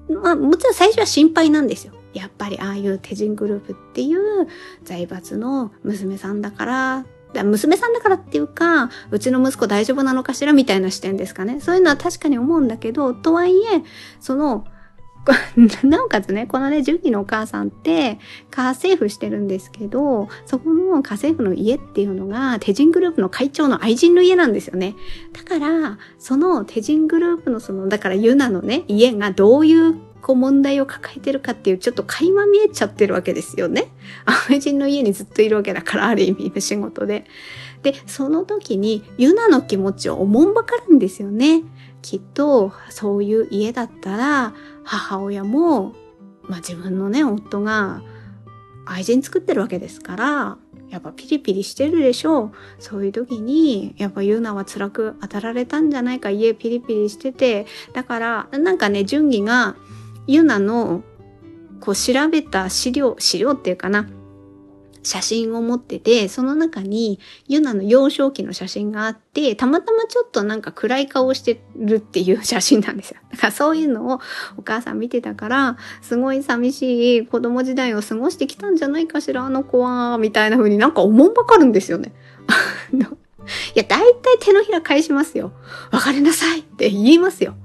[0.09, 1.93] まあ、もちろん最初は心配なんですよ。
[2.13, 4.47] やっぱりああいう手人グループっていう
[4.83, 7.05] 財閥の娘さんだから、
[7.43, 11.61] 娘さんだからっていうか、うちの息子大丈夫なのかしらみたいな視点ですかね。
[11.61, 13.83] そういうのは確かに思うんだけど、とはいえ、
[14.19, 14.65] その、
[15.83, 18.19] なおかつね、このね、純喜のお母さんって
[18.49, 24.95] 家政婦してるんですけど、そこの家政婦の家っていうのが手人グループの会長の愛人の家なんですよね。
[25.33, 33.91] だから、その手人グループのその、だからユナのね、家がどういうこう問題を抱えてるかっていうちょっと垣間見えちゃってるわけですよね。
[34.49, 37.25] 愛人の家にずっといるわけだから、ある意味仕事で。
[37.83, 41.63] で、その時にユナの気持ちをおもんばかるんですよね。
[42.01, 44.53] きっとそういう家だったら
[44.83, 45.93] 母親も、
[46.43, 48.01] まあ、自分のね夫が
[48.85, 50.57] 愛人作ってるわけですから
[50.89, 59.75] やっぱピリピリしてるでしょうそういう時にやっぱユナは辛く当たられたんじゃないか家ピリピリしててだからなんかね順義が
[60.27, 61.03] ユナの
[61.79, 64.07] こう調べた資料資料っていうかな
[65.03, 73.17] 写真を持ってて、その中にユナの幼少期の写真があって、たまたまちょっとなんか暗い顔してるっていう写真なんですよ。
[73.31, 74.19] だからそういうのを
[74.57, 82.13] お母さん見てたから、すごい寂しい子供時代を過ごしてきたんじゃないかしら、あの子は、みたいな風になんか思んばかるんですよね。
[82.93, 82.99] い
[83.73, 85.51] や、大体手のひら返しますよ。
[85.91, 87.55] 別れなさいって言いますよ。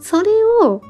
[0.00, 0.30] それ
[0.62, 0.82] を、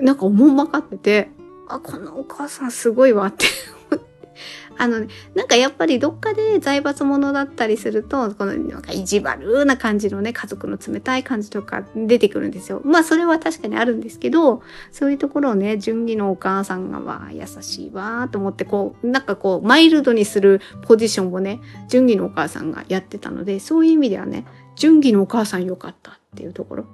[0.00, 1.30] なんか思んばかってて、
[1.68, 3.46] あ、このお母さんすごいわって
[4.78, 12.80] あのね、なんかやっぱりどっかで財閥者だったりすると、このなんか意地悪な感じのね、家族の冷たい感じとか出てくるんですよ。
[12.84, 26.84] まあそれは確かにあるんですけど、そういうところをね、順義のお母さんがわ優しいわと思って、こう、なんかこう、マイルドにするポジションをね、順義のお母さんがやってたので、そういう意味ではね、順義のお母さん良かったっていうところ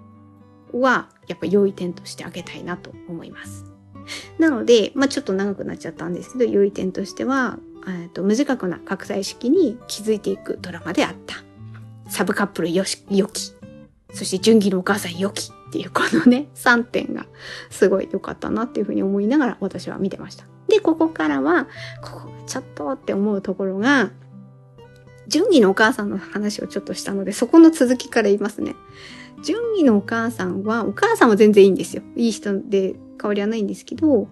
[0.81, 3.65] は、やっぱ良い点としてあげたいなと思います。
[4.39, 11.37] なので、まあちょっと長くなっちゃったんですけど、良い点としては、えーと、無自覚な格差意識に気づいていくドラマであった。
[12.09, 13.55] サブカップルよし、良き。
[14.13, 17.27] そして純義のお母さん良きっていうこのね、 3点が
[17.71, 20.45] すごい良かったなっていうふうに思いながら私は見てました。
[20.69, 21.67] で、ここからは、
[22.01, 24.11] ここちょっとって思うところが、
[25.27, 28.77] 純義のお母さんの話をちょっとしたので、そこの続きから言いますね。
[29.44, 32.02] 純義のお母さんは、お母さんは全然いいんですよ。
[32.16, 34.26] いい人で変わりはないんですけど、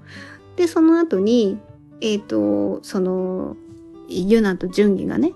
[0.57, 1.59] で、その後に、
[2.01, 3.57] えっ、ー、と、その、
[4.09, 5.33] ユナとジュンギがね、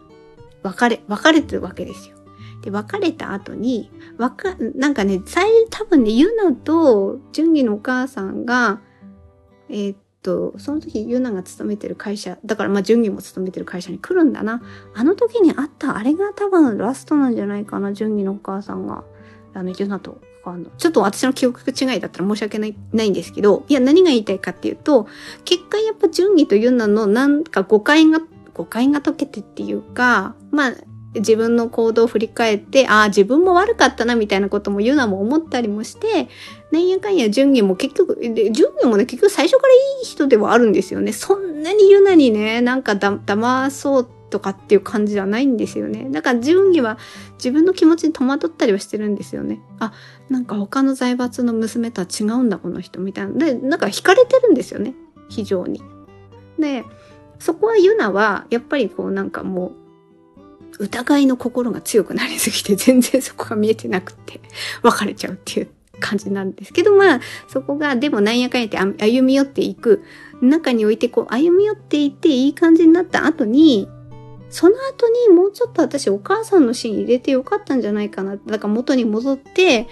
[0.62, 2.16] 別れ、別れてるわけですよ。
[2.62, 8.80] で、別れた後に、わか、なんかね、最、多分ね、ユナとジュンギのお母さんが、
[9.68, 14.62] えー、っと、その時ユナが勤めてる会社、だからまあジュンギも勤めてる会社に来るんだな。
[14.94, 19.04] あの時にあった、あれが多分ラストなんじゃないかな、ジュンギのお母さんが。
[19.58, 25.08] あの、ユナとあの、ちょっと私の記憶違いだったら申し訳ない、ないんですけど、いや、何が言いたいかっていうと、
[25.44, 28.20] 結果やっぱ順義とユナのなんか誤解が、
[28.54, 30.72] 誤解が解けてっていうか、まあ、
[31.14, 36.28] 自分の行動を振り返って、ああ、自分も悪かったな、みたいなこともユナも思ったりもして、
[36.70, 41.12] なんやかんや順義も結局、順義もね、結局最初からいい人ではあるんですよね。
[41.12, 46.08] そんなにユナにね、なんかだ、騙そうとかっていう感じではないんですよね。
[46.10, 46.98] だから順義は
[47.38, 49.60] 自分の気持ちに戸惑ったりはしてるんですよね。
[49.78, 49.94] あ、
[50.28, 53.32] なんか他の財閥の娘とは違うんだこの人みたいな。
[53.32, 54.94] で、なんか惹かれてるんですよね。
[55.30, 55.82] 非常に。
[56.58, 56.84] で、
[57.38, 59.72] そこはユナはやっぱりこうなんかも
[60.78, 64.40] う疑いの心が強くなりすぎて 全然そこが見えてなくて
[64.82, 65.68] 別れちゃうっていう
[65.98, 70.02] 感じなんですけどまあそこがでもなんやかんやって歩み寄っていく
[70.42, 73.88] 中においてこう歩み寄っていっていい感じになった後に
[74.50, 78.36] その後にもうちょっと私お母さんのシーン入れてよかったんじゃないかな。
[78.36, 79.88] だから元に戻って、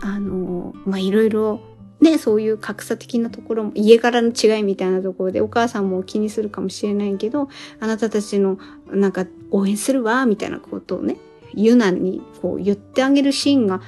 [0.00, 1.60] あの、ま、いろいろ、
[2.00, 7.48] ね、そういう格差的なところも、家柄の違いみたいなところでお母さんも気にするかもしれないけど、
[7.80, 8.58] あなたたちの
[8.90, 11.16] なんか応援するわ、みたいなことをね、
[11.54, 13.80] ユナにこう言ってあげるシーンが、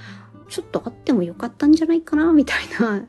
[0.48, 3.06] ちょっとあってもよかったんじゃないかな、みたいな、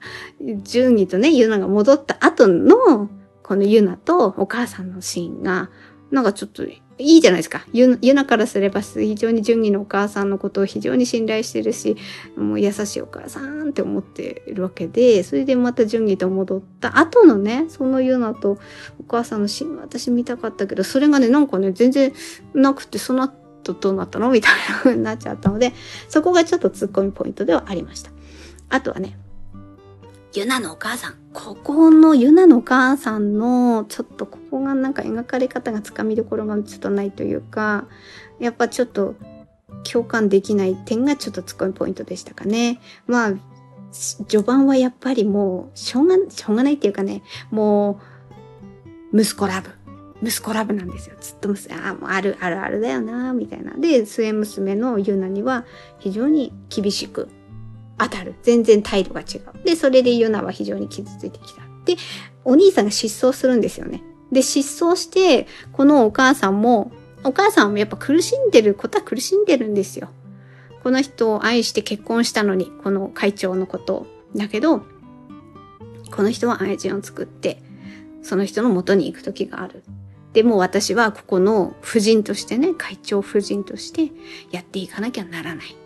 [0.61, 3.09] 順義とね、ユナが戻った後の、
[3.41, 5.71] このユナとお母さんのシーンが、
[6.11, 6.63] なんかちょっと
[6.97, 7.65] いいじゃないですか。
[7.73, 11.97] ゆ、ゆなからすれば非常に純義のお母さんのことを非常に信頼してるし、
[12.35, 18.59] もう優しいお母さんって思ってるわけで、それでまた純義と戻った後のね、そのゆなと
[18.99, 22.13] お母さんのシーン私見たかったけど、それがね、なんかね、全然
[22.53, 24.29] なくて、その後どうなったの？
[24.29, 25.73] みたいな風になっちゃったので、
[26.09, 28.11] そこがちょっと突っ込みポイントではありました。
[28.69, 29.17] あとはね、
[30.33, 31.15] ユナのお母さん。
[31.33, 37.85] ここのユナのお母さんの、ちょっとここがなんか描かれ方がつかみどころがちょっとないというか、
[38.39, 39.15] やっぱちょっと
[39.83, 42.79] 共感できない点がちょっとツッコミポイントでしたかね。
[43.07, 43.33] まあ、
[43.91, 47.99] 序盤はやっぱりもう、しょうが、しょうがないっていうかね、も
[49.11, 49.69] う、息子ラブ。
[50.23, 51.15] 息子ラブなんですよ。
[51.19, 53.73] ずっと娘、ああ、もうある、あるあるだよな、みたいな。
[53.73, 55.65] で、末娘のユナには
[55.99, 57.27] 非常に厳しく
[58.01, 58.35] 当たる。
[58.41, 59.63] 全然態度が違う。
[59.63, 61.61] で、それでユナは非常に傷ついてきた。
[61.85, 61.95] で、
[62.43, 64.03] お兄さんが失踪するんですよね。
[64.31, 66.91] で、失踪して、このお母さんも、
[67.23, 70.09] お母さんもやっぱ苦しんでることは苦しんでるんですよ。
[70.83, 74.07] この人を愛して結婚したのに、この会長のことを。
[74.35, 74.83] だけど、
[76.11, 77.61] この人は愛人を作って、
[78.23, 79.83] その人の元に行く時がある。
[80.33, 84.11] でも私はここの夫人としてね、会長夫人として
[84.49, 85.80] やっていかなきゃならない。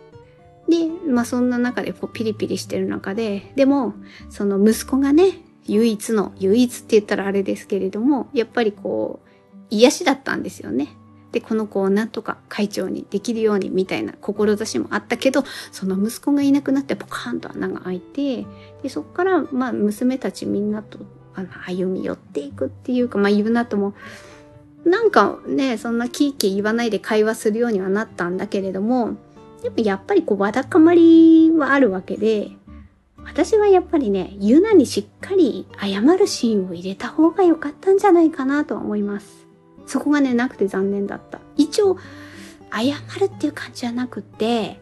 [0.68, 3.94] で、まあそんな中でこうピリピリしてる中で、でも、
[4.30, 9.28] その息子がね、唯一の、唯一って言ったらあれですけれども、やっぱりこう、
[9.70, 10.88] 癒しだったんですよね。
[11.32, 18.46] で、この子をなんとか会長にできるようにみたいな志もあったけど、その息子がいなくなってポカーンと穴が開いて、
[18.82, 20.98] で、そこからまあ娘たちみんなと
[21.34, 23.94] あの歩み寄っていくっていうか、まあ言うなとも、
[24.84, 29.16] なんかね、そんなキーキー言わないで会話するようにはなったんだけれども、
[29.66, 32.50] でもやっぱりこうわだかまりはあるわけで、
[33.24, 39.48] 私はやっぱりね、ユナにしっかり謝るシーンを入れた方が良かったんじゃないかなとは思います。
[39.84, 41.40] そこがね、なくて残念だった。
[41.56, 41.98] 一応、
[42.72, 44.80] 謝るっていう感じじゃなくて、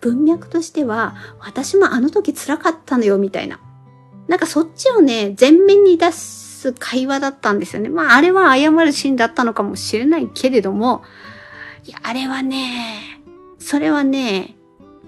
[0.00, 3.60] 文脈としては、私もあの時辛かったのよ、みたいな。
[4.26, 7.88] なんかそっちをね、前面に出す会話だったんですよね。
[7.88, 11.04] まあ、あれは謝るシーンだったのかもしれないけれども、
[11.84, 13.20] いや、あれはね、
[13.64, 14.56] それはね、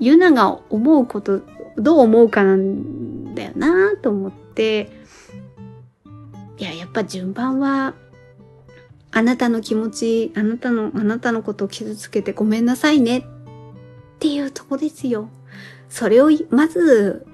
[0.01, 1.43] ユナが思うこと、
[1.77, 4.91] どう思うかなんだよなと思って、
[6.57, 7.93] いや、やっぱ順番は、
[9.11, 13.23] あなたの気持ち、あなたの、あなたのことを傷つけてごめんなさいねっ
[14.21, 15.29] ていうとこですよ。
[15.91, 17.27] それを、まず、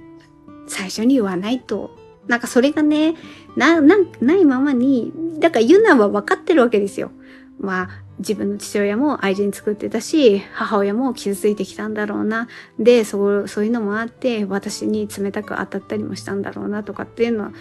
[0.66, 1.96] 最初に言わないと。
[2.26, 3.14] なんかそれがね、
[3.56, 7.12] な、な、ないままに、だからユナは分かってるわけですよ。
[7.60, 12.48] まあ、自分の父親も愛人作ってたし、母親も傷ついてきたんだろうな。
[12.78, 17.52] で、そう、そういうのもあって、私に冷たく当たったりもしたんだろうなとかっていうのは、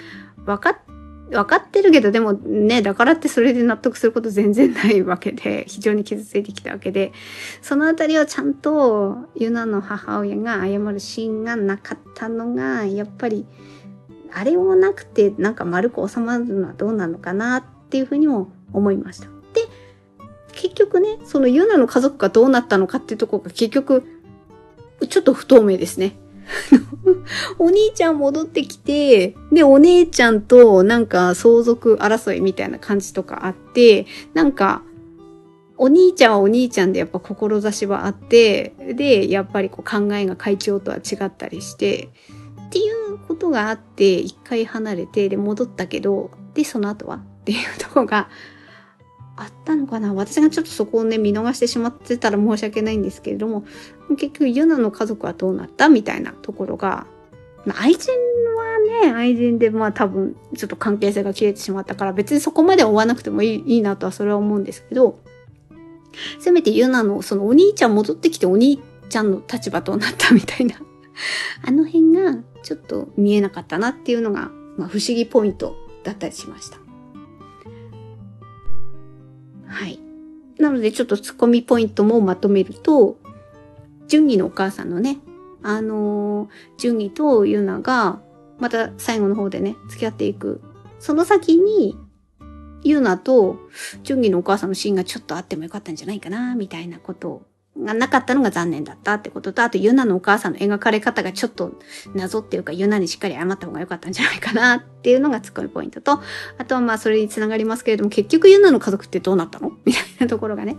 [0.46, 0.78] 分かっ
[1.32, 7.14] 分かってるけど、でもね、だからってそれで納得すること全然ないわけで、非常に傷ついてきたわけで、
[7.62, 13.46] そのあたりはちゃんと、ユナの母親が謝るシーンがなかったのが、やっぱり、
[14.34, 19.28] あれもなくて、なんか丸く収まるのはどうなのかなっていうふうにも思いました。
[19.54, 19.62] で
[20.54, 24.04] 結局ね、そのユナの家族がどうなったのかっていうとこが結局、
[25.10, 26.16] ちょっと不透明ですね。
[27.58, 34.84] お兄ちゃん戻ってきて、で、お姉ちゃんとなんか相続争いみたいな感じとかあって、なんか、
[35.78, 42.10] お兄ちゃんはお兄ちゃんでやっぱ志はあって、で、やっぱりこう考えが会長とは違ったりして、
[42.68, 48.30] っていうことがあって、一回離れて、で、戻ったけど、で、その後はっていうとこが
[49.42, 50.14] あったのかな？
[50.14, 53.64] 私がちょっとそこをね、見逃してしまってたら申し訳ないんですけれども、
[54.10, 55.90] 結局ユナの家族はどうなった？
[55.90, 57.06] みたいなところが、
[57.66, 65.20] まあ、愛人はね、愛人でまあ多分ちょっと関係性が切れてしまったから別にそこまで追わなくてもいいいいなとはそれは思うんですけど、
[66.40, 70.76] せめてユナのそのお兄ちゃん戻ってきてお兄ちゃんの立場どうなったみたいな
[71.66, 76.81] あの辺がちょっと見えなかったなっていうのが、まあ、不思議ポイントだったりしました。
[79.72, 80.00] はい。
[80.60, 83.18] なのでちょっとツッコミポイントもまとめると、
[84.08, 85.18] 順義のお母さんのね、
[85.64, 88.22] あのー、純義とユナが、
[88.60, 90.62] また最後の方でね、付き合っていく。
[91.00, 91.98] その先に、
[92.84, 93.58] ユナと
[94.04, 97.42] 純義のお母さんのシーンがちょっとあってもよかったんじゃないかな、みたいなことを
[97.80, 101.80] がなかったのが残念だったってことと、あとユナのお母さんの描かれ方がちょっと
[102.14, 106.20] 謎っていうか、ユナにしっかり謝った方が良かったんじゃないかなっていうのがツッコミポイントと、
[106.58, 109.72] あとはまあそれにつながりますけれども、結局ユナの家族ってどうなったの？
[109.86, 110.76] みたいなところがね、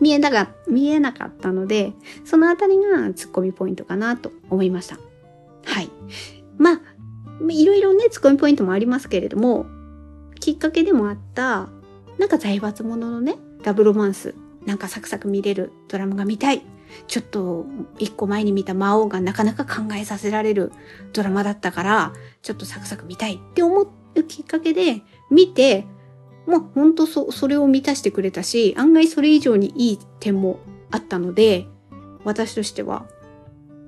[0.00, 1.92] 見えなか、見えなかったので、
[2.24, 4.98] そのあたりがツッコミポイントかなと思いました。
[5.64, 5.90] はい。
[6.56, 6.80] まあ、
[7.50, 9.66] いろいろね、ツッコミポイントもありますけれども、
[10.40, 11.68] きっかけでもあった、
[12.18, 14.34] なんか財閥者のね、ダブロマンス、
[14.68, 16.62] なんかサクサク見れるドラマが見たい。
[17.06, 17.64] ちょっと
[17.98, 20.72] 一個前に見た魔王がなかなか考えさせられる
[21.14, 22.12] ドラマだったから、
[22.42, 23.82] ちょっとサクサク見たいって思
[24.14, 25.00] うきっかけで
[25.30, 25.86] 見て、
[26.46, 30.60] まあ本当そ、それを満たしてくれたし、案外それ以上にいい点も
[30.90, 31.66] あったので、
[32.24, 33.06] 私としては、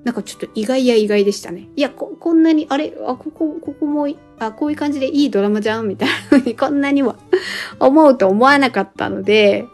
[0.03, 1.69] なんかちょっと意外や意外でしたね。
[1.75, 4.07] いや、こ、こんなに、あれ、あ、ここ、ここも、
[4.39, 5.87] あ、こういう感じでいいドラマじゃん？
[5.87, 7.17] みたいな風にこんなには
[7.79, 9.67] 思うと思わなかったので、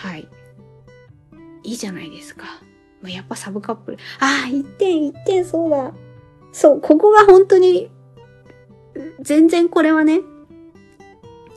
[0.00, 0.26] はい。
[1.62, 2.46] いいじゃないですか。
[3.02, 3.98] ま、やっぱサブカップル。
[4.18, 5.92] ああ、一点、一点、そうだ。
[6.52, 7.90] そう、ここが本当に、
[9.20, 10.20] 全然これはね、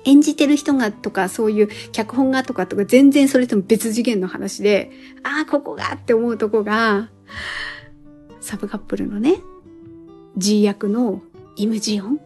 [0.04, 4.92] 演じてる人がとか、そういう脚本がとかとか、全然それとも別次元の話で、
[5.24, 7.10] ああ、ここがって思うとこが、
[8.42, 9.38] サブカップルのね、
[10.36, 11.22] G 役の
[11.56, 12.20] イムジオン。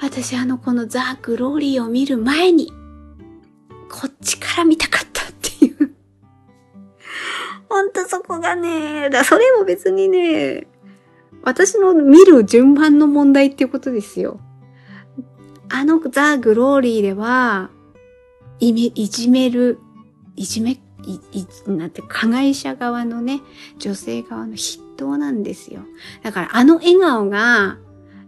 [0.00, 2.72] 私あのこのザ・グローリーを見る前に、
[3.90, 5.94] こっちから見たかったっていう。
[7.68, 10.66] ほんとそこがね、だそれも別にね、
[11.42, 14.40] 私の見る順番の問題っていうことですよ。
[15.68, 17.70] あのザ・グローリーでは、
[18.60, 19.78] いめ、いじめる、
[20.36, 20.78] いじめ、い、
[21.32, 23.42] い、なんて、加害者側のね、
[23.78, 25.80] 女性側の筆頭なんですよ。
[26.22, 27.78] だからあの笑顔が、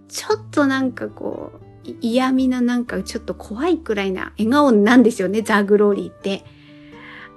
[0.09, 1.68] ちょっとなんかこう、
[2.01, 6.45] 嫌味ななんかちょっと怖いくらいな笑顔なんですよね、ザ・グローリーって。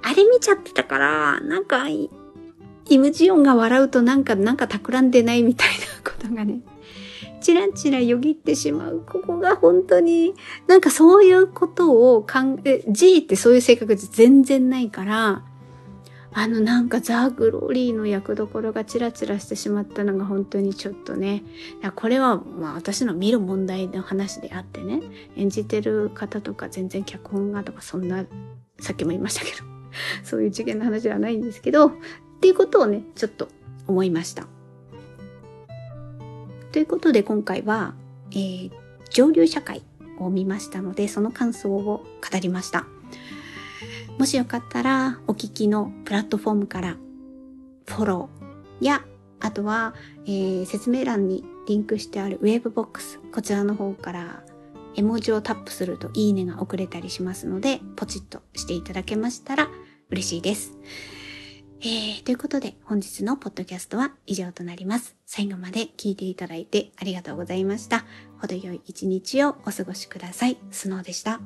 [0.02, 2.08] あれ見ちゃってたから、なんか、イ
[2.98, 6.60] ムジオンが笑うとなんか、なんか企んでないみたいなことがね、
[7.40, 9.04] チラチラよぎってしまう。
[9.06, 10.34] ここが本当に、
[10.66, 15.44] なんかそういうことを考え、G ってそういう性格全然ないから、
[16.34, 21.42] あのなんかザ・グローリーの役どころがチラチラしてしまったのが本当にちょっとね、
[21.94, 25.02] これはまあ私の見る問題の話であってね、
[25.36, 28.24] 演じてる方とか全然脚本がとかそんな、
[28.80, 29.56] さっきも言いましたけど、
[30.24, 31.92] そういう次元の話ではないんですけど、っ
[32.40, 33.48] ていうことをね、ちょっと
[33.86, 34.46] 思いました。
[36.72, 37.94] ということで今回は、
[38.30, 38.70] えー、
[39.10, 39.82] 上流社会
[40.18, 42.04] を見ましたので、その感想を語
[42.40, 42.86] りました。
[44.18, 46.96] もしよかったら、お聞きのプラットフォームから
[47.86, 49.04] フォローや、
[49.40, 49.94] あとは、
[50.26, 54.44] えー、説明欄にリンクしてあるウェーブボックス、こちらの方から
[54.94, 59.68] 絵文字をタップするといいねが送れたりしますので、ポチッとしていただけましたら
[60.10, 60.78] 嬉しいです。
[61.80, 65.16] えー、ということで本日のポッドキャストは以上となります。
[65.26, 68.04] 最後まで聞いていただいてありがとうございました。
[68.40, 70.58] 程よい一日をお過ごしください。
[70.70, 71.40] スノーでした。